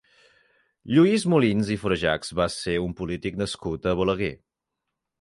[0.95, 4.35] Lluís Molins i Florejachs va ser un polític nascut a Balaguer.